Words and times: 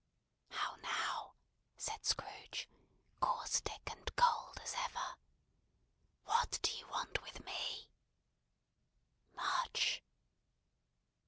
"How 0.49 0.77
now!" 0.77 1.35
said 1.77 2.03
Scrooge, 2.03 2.67
caustic 3.19 3.81
and 3.87 4.15
cold 4.15 4.59
as 4.63 4.73
ever. 4.73 5.13
"What 6.25 6.57
do 6.63 6.75
you 6.75 6.87
want 6.87 7.21
with 7.21 7.45
me?" 7.45 7.87
"Much!" 9.35 10.01